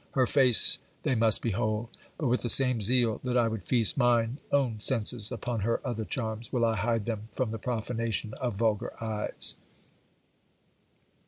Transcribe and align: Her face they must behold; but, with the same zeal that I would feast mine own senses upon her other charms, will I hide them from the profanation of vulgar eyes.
Her 0.13 0.25
face 0.25 0.79
they 1.03 1.13
must 1.13 1.43
behold; 1.43 1.89
but, 2.17 2.25
with 2.25 2.41
the 2.41 2.49
same 2.49 2.81
zeal 2.81 3.21
that 3.23 3.37
I 3.37 3.47
would 3.47 3.65
feast 3.65 3.99
mine 3.99 4.39
own 4.51 4.79
senses 4.79 5.31
upon 5.31 5.59
her 5.59 5.79
other 5.85 6.05
charms, 6.05 6.51
will 6.51 6.65
I 6.65 6.75
hide 6.75 7.05
them 7.05 7.27
from 7.31 7.51
the 7.51 7.59
profanation 7.59 8.33
of 8.41 8.55
vulgar 8.55 8.93
eyes. 8.99 9.53